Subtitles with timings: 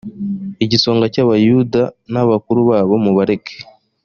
[0.63, 3.55] igisonga cy abayuda n abakuru babo mubareke